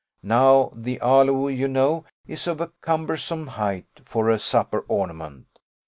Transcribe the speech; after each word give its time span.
Now 0.23 0.71
the 0.75 0.99
aloe, 0.99 1.47
you 1.49 1.67
know, 1.67 2.05
is 2.25 2.47
of 2.47 2.59
a 2.59 2.71
cumbersome 2.81 3.45
height 3.45 4.01
for 4.03 4.31
a 4.31 4.39
supper 4.39 4.79
ornament. 4.87 5.59